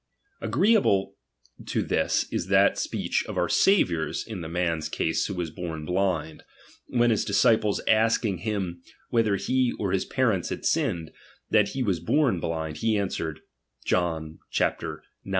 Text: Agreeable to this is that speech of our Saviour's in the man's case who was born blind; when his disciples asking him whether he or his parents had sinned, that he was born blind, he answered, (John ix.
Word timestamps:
Agreeable 0.41 1.15
to 1.67 1.83
this 1.83 2.25
is 2.31 2.47
that 2.47 2.79
speech 2.79 3.23
of 3.27 3.37
our 3.37 3.47
Saviour's 3.47 4.25
in 4.25 4.41
the 4.41 4.49
man's 4.49 4.89
case 4.89 5.27
who 5.27 5.35
was 5.35 5.51
born 5.51 5.85
blind; 5.85 6.41
when 6.87 7.11
his 7.11 7.23
disciples 7.23 7.81
asking 7.87 8.39
him 8.39 8.81
whether 9.11 9.35
he 9.35 9.73
or 9.77 9.91
his 9.91 10.05
parents 10.05 10.49
had 10.49 10.65
sinned, 10.65 11.11
that 11.51 11.69
he 11.77 11.83
was 11.83 11.99
born 11.99 12.39
blind, 12.39 12.77
he 12.77 12.97
answered, 12.97 13.41
(John 13.85 14.39
ix. 14.51 14.73